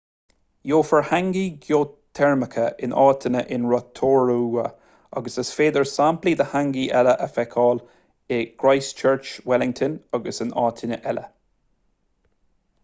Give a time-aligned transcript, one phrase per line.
[0.69, 4.63] gheofar hangi geoiteirmeacha in áiteanna in rotorua
[5.21, 7.81] agus is féidir samplaí de hangi eile a fheiceáil
[8.39, 11.27] in christchurch wellington agus in áiteanna eile